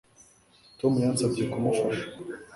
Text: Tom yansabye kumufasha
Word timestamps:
Tom 0.79 0.93
yansabye 1.03 1.43
kumufasha 1.51 2.05